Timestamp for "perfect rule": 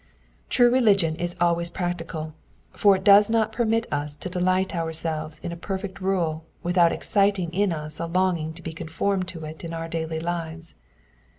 5.55-6.43